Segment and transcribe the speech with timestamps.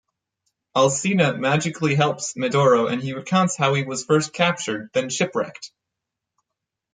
[0.75, 5.69] Alcina magically helps Medoro and he recounts how he was first captured, then shipwrecked.